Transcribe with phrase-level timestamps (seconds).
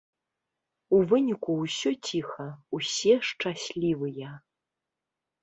[0.99, 2.47] У выніку ўсё ціха,
[2.79, 4.35] усе шчаслівыя.